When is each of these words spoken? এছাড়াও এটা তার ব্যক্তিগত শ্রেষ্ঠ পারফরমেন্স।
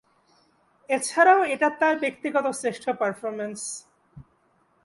এছাড়াও 0.89 1.41
এটা 1.53 1.67
তার 1.79 1.95
ব্যক্তিগত 2.03 2.45
শ্রেষ্ঠ 2.59 2.85
পারফরমেন্স। 2.99 3.59